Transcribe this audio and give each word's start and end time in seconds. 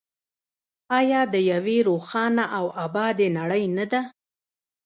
آیا 0.99 1.21
د 1.33 1.35
یوې 1.51 1.77
روښانه 1.89 2.45
او 2.57 2.65
ابادې 2.85 3.27
نړۍ 3.39 3.65
نه 3.77 3.85
ده؟ 3.91 4.01